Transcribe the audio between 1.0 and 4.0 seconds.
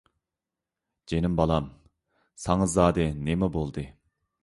جېنىم بالام، ساڭا زادى نېمە بولدى؟